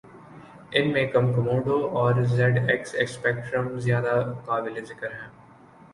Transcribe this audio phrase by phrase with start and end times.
[0.71, 5.29] ان میں کمکموڈو اور زیڈ ایکس اسپیکٹرم زیادہ قابل ذکر ہیں